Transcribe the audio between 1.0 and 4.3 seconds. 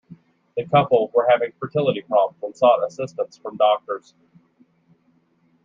were having fertility problems and sought assistance from doctors.